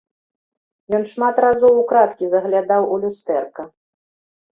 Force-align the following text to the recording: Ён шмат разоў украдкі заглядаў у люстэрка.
Ён 0.97 1.03
шмат 1.11 1.35
разоў 1.45 1.73
украдкі 1.83 2.25
заглядаў 2.31 2.81
у 2.95 2.99
люстэрка. 3.05 3.67